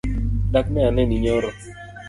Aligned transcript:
Dak 0.53 0.67
ne 0.71 0.81
aneni 0.87 1.17
nyoro? 1.23 1.49